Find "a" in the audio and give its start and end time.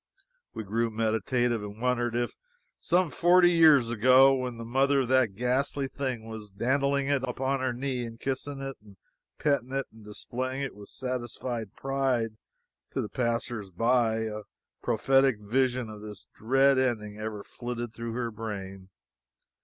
14.21-14.41